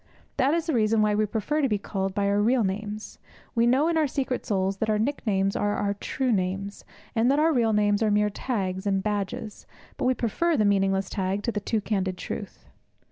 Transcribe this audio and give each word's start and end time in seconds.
That 0.37 0.55
is 0.55 0.65
the 0.65 0.73
reason 0.73 1.03
why 1.03 1.13
we 1.13 1.27
prefer 1.27 1.61
to 1.61 1.69
be 1.69 1.77
called 1.77 2.15
by 2.15 2.25
our 2.27 2.41
real 2.41 2.63
names. 2.63 3.19
We 3.53 3.67
know 3.67 3.87
in 3.87 3.97
our 3.97 4.07
secret 4.07 4.43
souls 4.47 4.77
that 4.77 4.89
our 4.89 4.97
nicknames 4.97 5.55
are 5.55 5.75
our 5.75 5.93
true 5.93 6.31
names, 6.31 6.83
and 7.15 7.29
that 7.29 7.37
our 7.37 7.53
real 7.53 7.71
names 7.71 8.01
are 8.01 8.09
mere 8.09 8.31
tags 8.31 8.87
and 8.87 9.03
badges; 9.03 9.67
but 9.97 10.05
we 10.05 10.15
prefer 10.15 10.57
the 10.57 10.65
meaningless 10.65 11.07
tag 11.07 11.43
to 11.43 11.51
the 11.51 11.59
too 11.61 11.81
candid 11.81 12.17
truth. 12.17 12.65